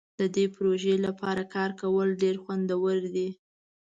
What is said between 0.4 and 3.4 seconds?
پروژې لپاره کار کول ډیر خوندور دي.